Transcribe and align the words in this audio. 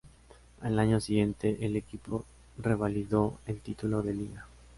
Al 0.61 0.79
año 0.79 0.99
siguiente 0.99 1.59
el 1.63 1.75
equipo 1.75 2.25
revalidó 2.57 3.37
el 3.45 3.61
título 3.61 4.01
de 4.01 4.15
Liga. 4.15 4.47